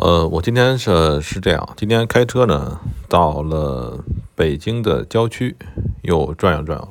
[0.00, 4.04] 呃，我今天是是这样，今天开车呢，到了
[4.36, 5.56] 北京的郊区，
[6.02, 6.88] 又转悠转悠，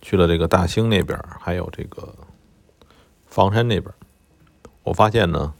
[0.00, 2.14] 去了这个大兴那边，还有这个
[3.26, 3.92] 房山那边。
[4.84, 5.52] 我发现呢，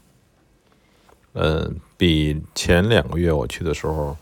[1.33, 4.17] 呃，比前两个月我去的时候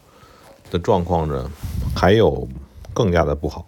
[0.70, 1.50] 的状况呢，
[1.96, 2.46] 还有
[2.94, 3.66] 更加的不好。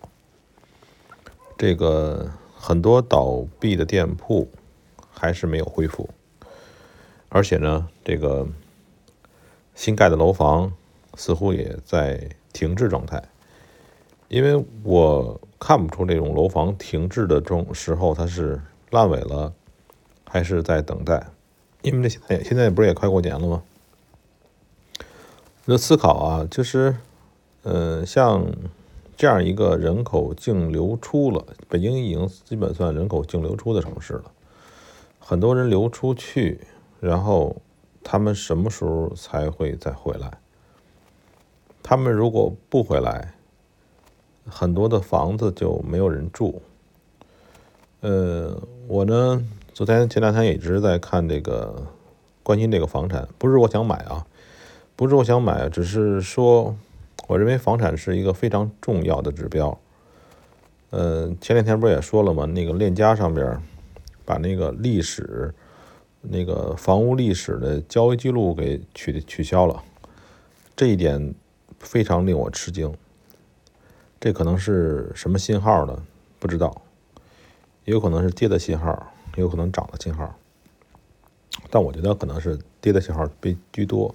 [1.58, 4.52] 这个很多倒闭的店铺
[5.14, 6.10] 还是没有恢复，
[7.30, 8.46] 而且呢，这个。
[9.76, 10.72] 新盖的楼房
[11.16, 13.22] 似乎也在停滞状态，
[14.30, 18.62] 因为我看不出这种楼房停滞的这种时候它是
[18.92, 19.54] 烂尾了，
[20.26, 21.28] 还是在等待。
[21.82, 23.64] 因为这现在现在不是也快过年了吗？
[25.66, 26.96] 那思考啊，就是，
[27.64, 28.46] 呃，像
[29.18, 34.32] 这样一个人口净流出了，北京已经基本算人口净流出的城市了，
[35.20, 36.62] 很多人流出去，
[37.02, 37.58] 然后。
[38.08, 40.32] 他们什么时候才会再回来？
[41.82, 43.34] 他们如果不回来，
[44.48, 46.62] 很多的房子就没有人住。
[48.02, 51.88] 呃，我呢，昨天前两天一直在看这个，
[52.44, 53.28] 关心这个房产。
[53.40, 54.28] 不是我想买啊，
[54.96, 56.78] 不是我想买，只是说，
[57.28, 59.76] 我认为房产是一个非常重要的指标。
[60.92, 62.46] 呃，前两天不是也说了吗？
[62.46, 63.60] 那个链家上边
[64.24, 65.56] 把那个历史。
[66.30, 69.84] 那个房屋历史的交易记录给取取消了，
[70.76, 71.34] 这一点
[71.80, 72.94] 非常令我吃惊。
[74.20, 76.04] 这可能是什么信号呢？
[76.40, 76.82] 不知道，
[77.86, 80.36] 也有可能是跌的信号，也有可能涨的信号。
[81.70, 84.14] 但我觉得可能是跌的信号被居多，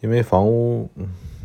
[0.00, 0.88] 因为房屋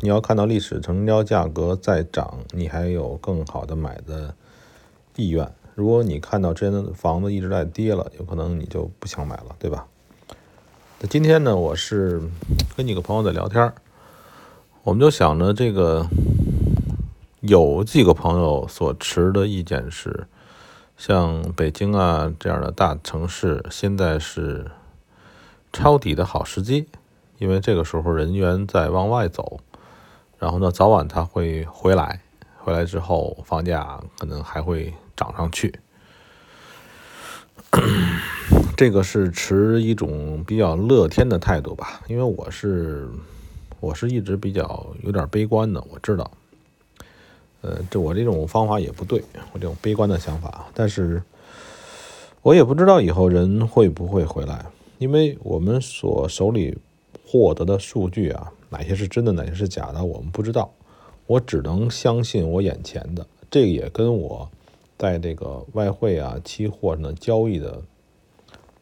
[0.00, 4.34] 你要看到历史成交价格在涨，你还有更好的买的
[5.16, 5.52] 意愿。
[5.74, 9.86] 如果你看到这的房子一直在跌了，有可能你就不想买了，对吧？
[11.00, 12.20] 那今天呢，我是
[12.76, 13.72] 跟几个朋友在聊天
[14.82, 16.06] 我们就想着这个，
[17.40, 20.26] 有几个朋友所持的意见是，
[20.98, 24.70] 像北京啊这样的大城市，现在是
[25.72, 26.86] 抄底的好时机，
[27.38, 29.60] 因为这个时候人员在往外走，
[30.38, 32.20] 然后呢，早晚他会回来，
[32.58, 34.92] 回来之后房价可能还会。
[35.22, 35.72] 涨上去，
[38.76, 43.08] 这个是持一种比较乐天的态度吧，因为我是
[43.78, 46.28] 我是一直比较有点悲观的，我知道，
[47.60, 49.22] 呃，这我这种方法也不对，
[49.52, 51.22] 我这种悲观的想法，但是
[52.42, 54.66] 我也不知道以后人会不会回来，
[54.98, 56.76] 因为我们所手里
[57.24, 60.74] 获得的数据啊，哪些是真的，哪些是假的，我们不知道，
[61.26, 64.50] 我只能相信我眼前的，这个也跟我。
[65.02, 67.82] 在这个外汇啊、期货上的交易的，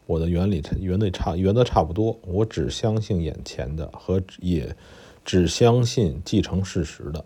[0.04, 2.14] 我的原理原理差原则差不多。
[2.26, 4.76] 我只相信眼前的，和也
[5.24, 7.24] 只相信既成事实的。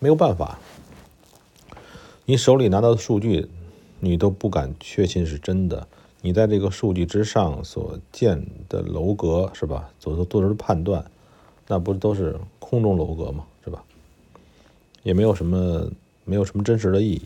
[0.00, 0.58] 没有办法，
[2.26, 3.48] 你手里拿到的数据，
[4.00, 5.88] 你都不敢确信是真的。
[6.20, 9.88] 你在这个数据之上所见的楼阁是吧？
[9.98, 11.10] 所做出的判断，
[11.68, 13.46] 那不都是空中楼阁吗？
[13.64, 13.82] 是吧？
[15.02, 15.90] 也没有什么
[16.26, 17.22] 没有什么真实的意义。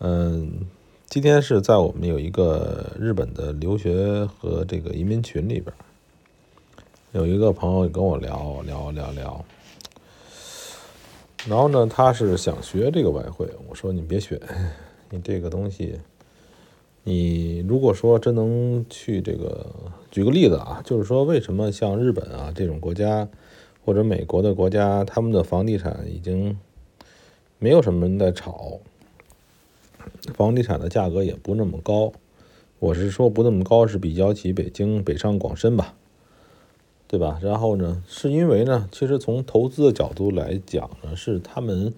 [0.00, 0.60] 嗯，
[1.06, 5.74] 今天是在我们有一个日本的留学和这个移民群里边，
[7.10, 9.44] 有一个朋友跟我聊聊聊聊，
[11.48, 14.40] 然后呢，他是想学这个外汇，我说你别学，
[15.10, 15.98] 你这个东西，
[17.02, 19.66] 你如果说真能去这个，
[20.12, 23.26] 举个例子啊，就是说为什么像日本啊这种国家，
[23.84, 26.56] 或者美国的国家，他们的房地产已经
[27.58, 28.78] 没有什么人在炒。
[30.34, 32.12] 房地产的价格也不那么高，
[32.78, 35.94] 我是说不那么高，是比较起北京、北上广深吧，
[37.06, 37.38] 对吧？
[37.42, 41.94] 然后呢，是因为呢，其实从投资的角度来讲呢，是他们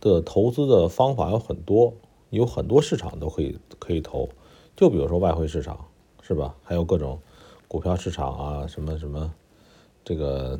[0.00, 1.94] 的投资的方法有很多，
[2.30, 4.28] 有很多市场都可以可以投，
[4.76, 5.86] 就比如说外汇市场，
[6.22, 6.54] 是吧？
[6.62, 7.18] 还有各种
[7.68, 9.32] 股票市场啊，什么什么
[10.04, 10.58] 这个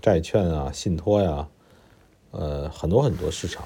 [0.00, 1.48] 债券啊、信托呀，
[2.30, 3.64] 呃，很多很多市场。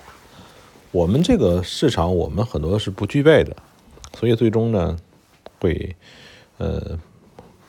[0.92, 3.56] 我们这个市场，我们很多是不具备的，
[4.18, 4.96] 所以最终呢，
[5.60, 5.94] 会，
[6.58, 6.98] 呃，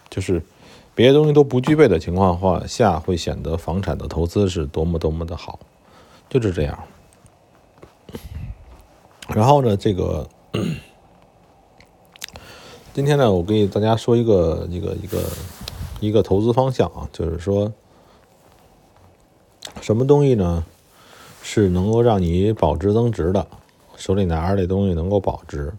[0.10, 0.42] 就是
[0.96, 5.60] 别的东西都不具备的情况话下，会显得房产的投资是多么多么的好，
[6.30, 6.80] 就是这样。
[9.28, 10.28] 然后呢，这个
[12.92, 15.24] 今天呢，我给大家说一个一个一个
[16.00, 17.72] 一个投资方向啊，就是说，
[19.80, 20.66] 什么东西呢？
[21.44, 23.48] 是能够让你保值增值的，
[23.96, 25.74] 手里拿着这东西能够保值。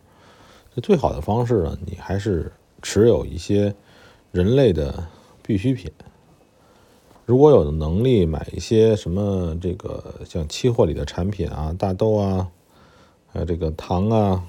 [0.74, 3.74] 这最好的方式呢，你还是持有一些
[4.30, 5.06] 人类的
[5.42, 5.90] 必需品。
[7.24, 12.48] 如果有能力买一些什么这个像期货里的产品啊，大豆啊，
[13.28, 14.44] 还有这个糖啊，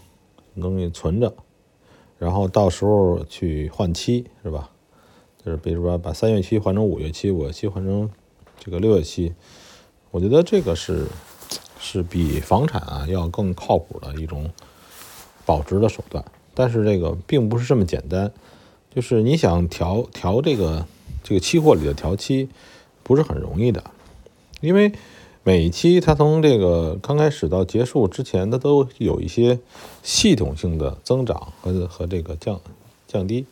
[0.59, 1.33] 东西存着，
[2.17, 4.71] 然后到时候去换期，是吧？
[5.45, 8.09] 就是比如说把三月期换成五月期，五月期换成
[8.57, 9.33] 这个六月期，
[10.13, 11.07] 我觉得这个是
[11.79, 14.47] 是比房产啊要更靠谱的一种
[15.43, 16.23] 保值的手段。
[16.53, 18.31] 但是这个并不是这么简单，
[18.93, 20.85] 就是你想调调这个。
[21.25, 22.49] 这个期货里的调期
[23.01, 23.81] 不是很容易的，
[24.59, 24.91] 因为
[25.41, 29.57] 每一期它从这个刚开始到结束之前，它都有一些
[30.01, 32.59] 系统性的增长和和这个降
[33.07, 33.45] 降低，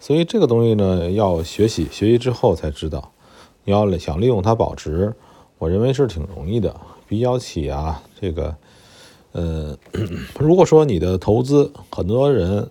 [0.00, 3.12] 所以这个东西呢要学习，学习之后才知道。
[3.62, 5.14] 你要想利用它保值，
[5.64, 6.78] 我认为是挺容易的。
[7.08, 8.54] 比较起啊，这个
[9.32, 9.74] 呃，
[10.38, 12.68] 如果说你的投资，很多人，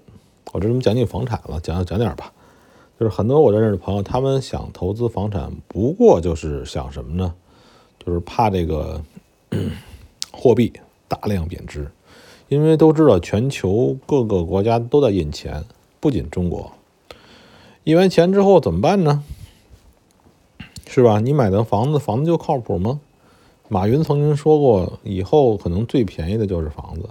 [0.51, 2.31] 我这怎么讲讲房产了，讲讲点吧。
[3.00, 7.34] 就是很多我认识的朋友，他们想投资房产，不过就是想什么呢？
[8.06, 9.01] 就是怕这个
[10.31, 10.72] 货币
[11.07, 11.90] 大量贬值，
[12.48, 15.63] 因为都知道全球各个国家都在印钱，
[16.00, 16.72] 不仅中国。
[17.86, 19.24] 印完钱之后怎么办呢？
[20.94, 21.19] 是吧？
[21.19, 23.00] 你买的房子，房子就靠谱吗？
[23.68, 27.10] 马云曾经说过，以后可能最便宜的就是房子，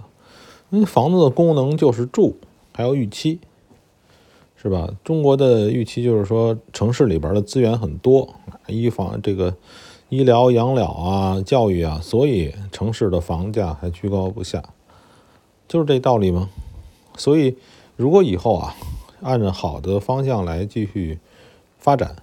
[0.69, 2.37] 因为房子的功能就是住，
[2.71, 3.41] 还有预期。
[4.55, 4.89] 是吧？
[5.03, 8.33] 中国的预期就是说，城市里边的资源很多，
[8.67, 9.53] 医房这个
[10.07, 14.63] 医疗、养老啊、教育啊，所以城市的房价还居高不下，
[15.67, 16.49] 就是这道理吗？
[17.17, 17.57] 所以，
[17.97, 18.73] 如果以后啊，
[19.21, 21.19] 按照好的方向来继续
[21.77, 22.15] 发展，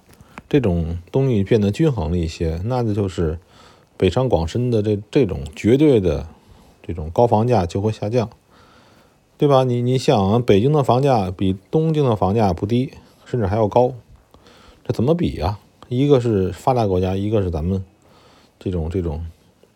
[0.51, 3.39] 这种东西变得均衡了一些，那就是
[3.95, 6.27] 北上广深的这这种绝对的
[6.85, 8.29] 这种高房价就会下降。
[9.37, 9.63] 对吧？
[9.63, 12.91] 你你想，北京的房价比东京的房价不低，
[13.23, 13.93] 甚至还要高，
[14.83, 15.57] 这怎么比呀？
[15.87, 17.81] 一个是发达国家，一个是咱们
[18.59, 19.25] 这种这种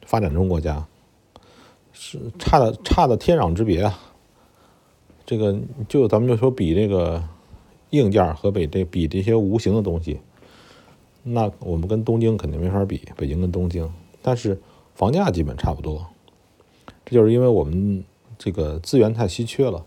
[0.06, 0.86] 发展中国家，
[1.94, 3.98] 是差的差的天壤之别啊！
[5.26, 5.58] 这个
[5.88, 7.24] 就咱们就说比这个
[7.92, 10.20] 硬件和比这比这些无形的东西，
[11.26, 13.92] 那我们跟东京肯定没法比，北京跟东京，
[14.22, 14.58] 但是
[14.94, 16.06] 房价基本差不多，
[17.04, 18.04] 这就是因为我们。
[18.38, 19.86] 这个资源太稀缺了，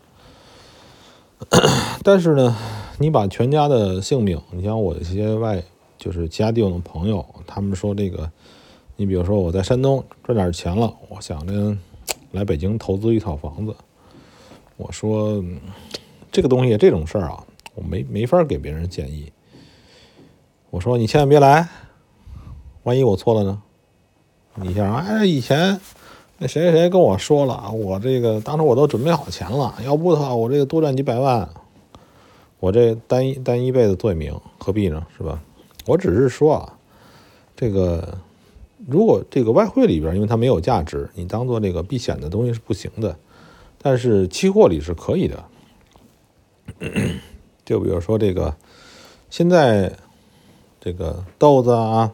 [2.02, 2.56] 但是呢，
[2.98, 5.62] 你把全家的性命，你像我一些外，
[5.98, 8.32] 就是其他地方的朋友，他们说这个，
[8.96, 11.76] 你比如说我在山东赚点钱了，我想着
[12.32, 13.76] 来北京投资一套房子，
[14.78, 15.44] 我说
[16.32, 17.44] 这个东西这种事儿啊，
[17.74, 19.30] 我没没法给别人建议。
[20.70, 21.68] 我说你千万别来，
[22.82, 23.62] 万一我错了呢？
[24.54, 25.80] 你想哎，以前。
[26.40, 31.48] 那谁谁跟我说了，我这个当时我都准备好钱了，要不的话，我这个多赚几百万，
[32.60, 35.04] 我这单一单一辈子做一名，何必呢？
[35.16, 35.42] 是吧？
[35.86, 36.78] 我只是说啊，
[37.56, 38.18] 这个
[38.86, 43.18] 如果这个外汇里边，因为它没有价值，你当做这个避险的东西是不行的，
[43.82, 45.44] 但是期货里是可以的。
[47.64, 48.54] 就比如说这个，
[49.28, 49.92] 现在
[50.80, 52.12] 这个豆子啊。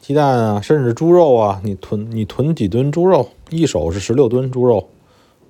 [0.00, 4.88] 鸡蛋啊，甚至猪肉啊，你囤你囤几吨猪肉，一手是十六吨猪肉，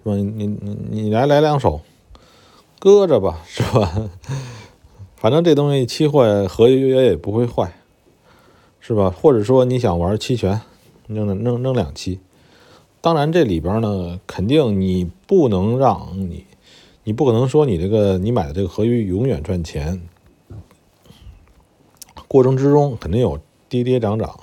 [0.04, 0.14] 是吧？
[0.14, 1.80] 你你你来来两手，
[2.78, 4.10] 搁着吧，是吧？
[5.16, 7.72] 反正这东西期货合约也不会坏，
[8.78, 9.08] 是吧？
[9.08, 10.60] 或者说你想玩期权，
[11.06, 12.20] 弄弄弄两期，
[13.00, 16.44] 当然这里边呢，肯定你不能让你，
[17.04, 20.02] 你不可能说你这个你买的这个合约永远赚钱，
[22.32, 24.40] 过程之中肯定有跌跌涨涨。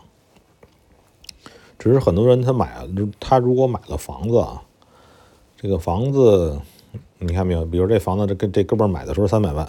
[1.79, 2.87] 只是很多人他买了，
[3.19, 4.61] 他如果买了房子啊，
[5.59, 6.59] 这个房子
[7.17, 7.65] 你看没有？
[7.65, 9.67] 比如这房子这跟这哥们买的时候三百万，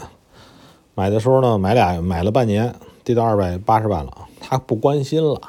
[0.95, 2.75] 买的时候呢买俩买了半年
[3.05, 5.41] 跌到二百八十万了，他不关心了，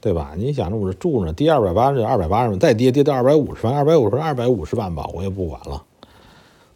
[0.00, 0.32] 对吧？
[0.38, 5.82] 你想着我这住着跌二百八十二百八十万，再跌跌到二百五十万，二百五十二百五十万吧，我也不管了，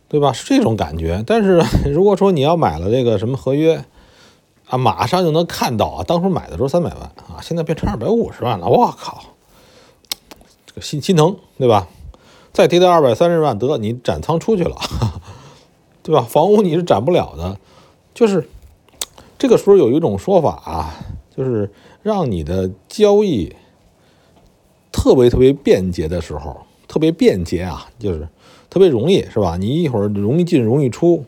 [0.09, 0.31] 对吧？
[0.35, 1.25] 是这种感觉。
[1.27, 3.83] 但是如果说你要买了这个什么合约，
[4.67, 6.05] 啊，马上就能看到啊！
[6.05, 9.23] 当初买的时候三百万啊，现在变成二百五十万了，我靠，
[10.67, 11.87] 这个心心疼，对吧？
[12.53, 14.77] 再跌到二百三十万，得你斩仓出去了，
[16.03, 16.23] 对吧？
[16.23, 17.59] 房屋你是斩不了的，
[18.15, 18.49] 就是
[19.39, 20.95] 这个时候有一种说法啊，
[21.37, 21.71] 就是
[22.03, 23.55] 让你的交易
[24.91, 26.57] 特别特别便捷的时候，
[26.89, 28.27] 特别便捷啊，就是
[28.71, 29.57] 特别容易，是吧？
[29.59, 31.25] 你一会儿容易进容易出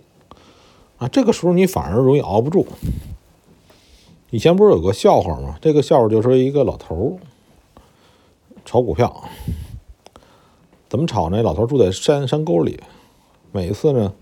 [0.97, 2.67] 啊，这个时候你反而容易熬不住。
[4.37, 5.57] 以前不是有个笑话吗？
[5.63, 7.19] 这个笑话就说一个老头
[8.67, 9.25] 炒股票，
[10.91, 11.43] 怎么炒呢？
[11.43, 12.79] 老头住在山山沟里，
[13.51, 14.13] 每次呢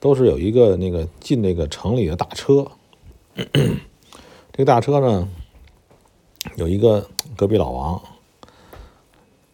[0.00, 2.66] 都是有一个那个进那个城里的大车
[4.50, 5.28] 这个大车呢，
[6.56, 7.06] 有一个
[7.36, 8.02] 隔壁老王。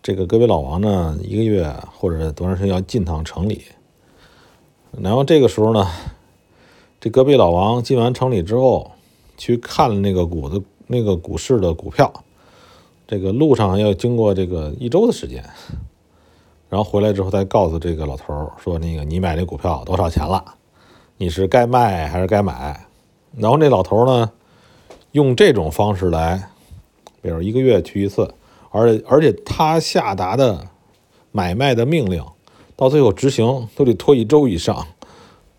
[0.03, 3.67] 这个隔壁老王呢，一个月或者多长时间要进趟城里。
[4.99, 5.87] 然后这个时候呢，
[6.99, 8.93] 这隔壁老王进完城里之后，
[9.37, 12.13] 去看了那个股的、那个股市的股票。
[13.09, 15.45] 这个路上要经过这个一周的时间，
[16.69, 20.45] 然后回来之后再告诉这个老头说：“那个你买这股票多少钱了？
[21.17, 22.89] 你是该卖还是该买？”
[23.39, 24.33] 然后那老头呢，
[25.13, 26.51] 用这种方式来，
[27.23, 28.35] 比如一个月去一次，
[28.71, 30.67] 而且而且他下达的
[31.31, 32.25] 买卖的命令，
[32.75, 34.85] 到最后执行都得拖一周以上，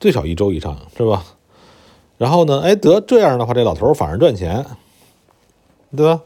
[0.01, 1.23] 最少一周以上，是吧？
[2.17, 4.65] 然后呢，哎，得这样的话，这老头反而赚钱，
[5.95, 6.21] 对吧？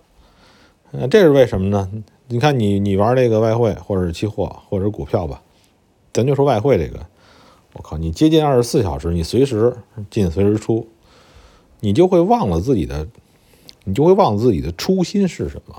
[0.92, 1.90] 呃，这是为什么呢？
[2.28, 5.42] 你看，你你玩这个外汇，或者是期货，或者是股票吧，
[6.14, 7.06] 咱就说外汇这个，
[7.74, 9.76] 我靠，你接近二十四小时，你随时
[10.10, 10.88] 进，随时出，
[11.82, 13.06] 你就会忘了自己的，
[13.84, 15.76] 你就会忘了自己的初心是什么，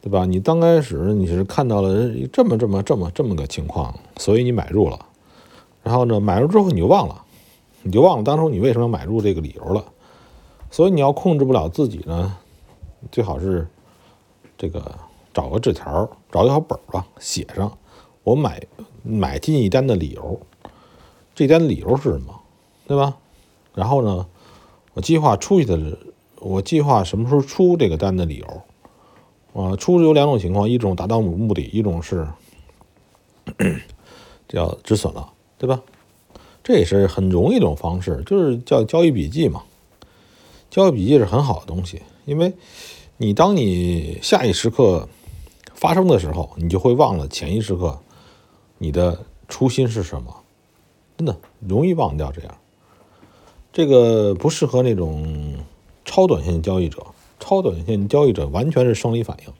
[0.00, 0.24] 对吧？
[0.24, 4.98] 你刚开始你是看到了这么这么这么这么个情况，所以你买入了，
[5.82, 7.22] 然后呢，买入之后你就忘了，
[7.82, 9.84] 你就忘了当初你为什么要买入这个理由了，
[10.70, 12.36] 所以你要控制不了自己呢。
[13.10, 13.66] 最好是
[14.58, 14.94] 这个
[15.32, 17.78] 找个纸条，找一小本吧，写上
[18.22, 18.62] 我买
[19.02, 20.40] 买进一单的理由，
[21.34, 22.40] 这单理由是什么，
[22.86, 23.16] 对吧？
[23.74, 24.26] 然后呢，
[24.94, 25.98] 我计划出去的，
[26.40, 28.62] 我计划什么时候出这个单的理由。
[29.52, 32.28] 啊，出有两种情况，一种达到目目的，一种是
[34.46, 35.80] 叫止损了，对吧？
[36.70, 39.64] 这也是很容易一种方式，就是叫交易笔记嘛。
[40.70, 42.00] 交易笔记是很好的东西。
[42.26, 42.52] 因为，
[43.16, 45.08] 你当你下一时刻
[45.74, 47.98] 发生的时候，你就会忘了前一时刻
[48.78, 50.32] 你的初心是什么，
[51.18, 52.30] 真的容易忘掉。
[52.30, 52.56] 这样，
[53.72, 55.56] 这个不适合那种
[56.04, 57.04] 超短线交易者。
[57.40, 59.52] 超短线交易者完全是生理反应，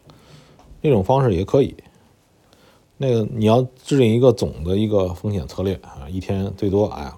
[0.81, 1.75] 那种方式也可以。
[3.03, 7.11] 那个你要制定一个总的一个风险策略啊，一天最多哎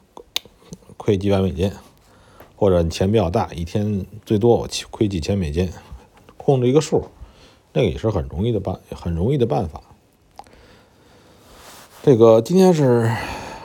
[0.96, 1.72] 亏几百美金。
[2.54, 5.68] 或者你钱比较大，一天最多我亏几千美金，
[6.36, 7.06] 控制一个数，
[7.72, 9.82] 那个也是很容易的办，很容易的办法。
[12.04, 13.10] 这个今天是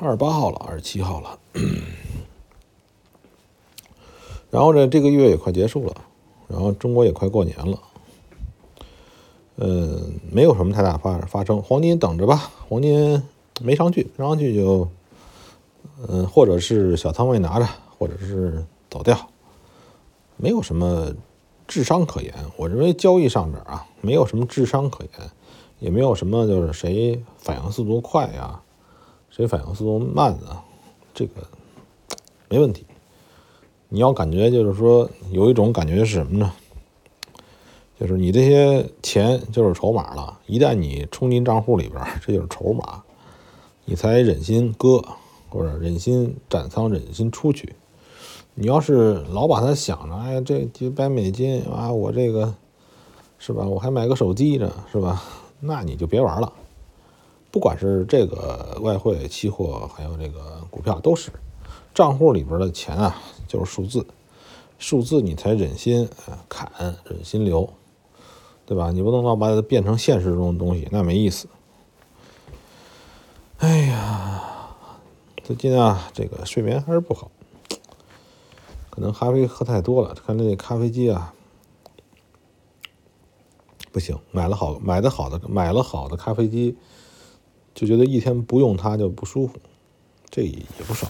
[0.01, 1.37] 二十八号了，二十七号了，
[4.49, 5.93] 然后呢，这个月也快结束了，
[6.47, 7.79] 然后中国也快过年了，
[9.57, 13.21] 嗯，没有什么太大发发生，黄金等着吧，黄金
[13.61, 14.87] 没上去，没上去就，
[16.07, 17.67] 嗯，或者是小仓位拿着，
[17.99, 18.65] 或者是。
[18.89, 19.17] 走掉，
[20.37, 21.13] 没有什么
[21.67, 22.33] 智商可言。
[22.55, 25.29] 我认为交易上面啊，没有什么智商可言，
[25.79, 28.61] 也没有什么就是谁反应速度快呀，
[29.29, 30.63] 谁反应速度慢啊，
[31.13, 31.45] 这个
[32.47, 32.85] 没问题。
[33.89, 36.53] 你要感觉就是说有一种感觉是什么呢？
[37.99, 43.03] 就是你这些钱就是筹码了，一旦你冲进账户里边，这就是筹码，
[43.85, 45.03] 你才忍心割，
[45.49, 47.75] 或者忍心斩仓，忍心出去。
[48.53, 52.53] 你要是老把它想着，哎，这几百美金啊，我这个
[53.39, 53.65] 是吧？
[53.65, 55.23] 我还买个手机呢，是吧？
[55.59, 56.53] 那你就别玩了。
[57.49, 61.31] 不管是这个外汇、期货，还有这个股票，都是
[61.95, 64.05] 账户里边的钱啊，就是数字，
[64.77, 66.07] 数字你才忍心
[66.47, 66.71] 砍，
[67.05, 67.67] 忍心留，
[68.67, 68.91] 对吧？
[68.91, 71.47] 你不能老把它变成现实中的东西，那没意思。
[73.59, 74.43] 哎呀，
[75.41, 77.31] 最近啊，这个睡眠还是不好。
[78.89, 81.33] 可能咖啡喝太多了，看那咖啡机啊，
[83.93, 86.75] 不行，买了好买的好的买了好的咖啡机，
[87.73, 89.57] 就觉得一天不用它就不舒服，
[90.29, 91.07] 这也不少。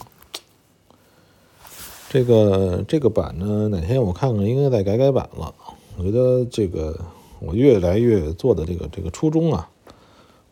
[2.07, 5.53] 这个这个版呢，哪天我看看，应该再改改版了。
[5.97, 7.03] 我觉得这个
[7.39, 9.69] 我越来越做的这个这个初衷啊，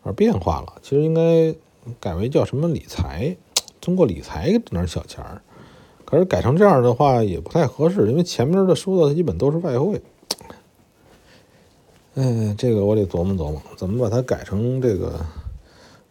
[0.02, 0.74] 而变化了。
[0.82, 1.54] 其实应该
[2.00, 3.36] 改为叫什么理财，
[3.80, 5.42] 通过理财挣点小钱儿。
[6.04, 10.00] 可是改成这样的话也不太合适，因为前面的说的基本都是外汇。
[12.14, 15.20] 嗯，这个我得琢磨琢磨，怎么把它改成这个，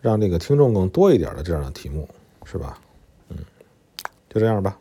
[0.01, 2.07] 让这个听众更多一点的这样的题目，
[2.43, 2.77] 是吧？
[3.29, 3.37] 嗯，
[4.29, 4.77] 就这样吧。